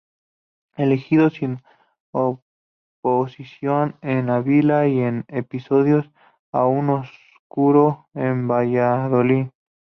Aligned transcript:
Elegido 0.77 1.29
sin 1.29 1.61
oposición 2.11 3.97
en 4.01 4.31
Ávila, 4.31 4.87
y 4.87 4.97
en 5.01 5.25
episodio 5.27 6.11
aún 6.51 6.89
oscuro, 6.89 8.07
en 8.15 8.47
Valladolid. 8.47 9.49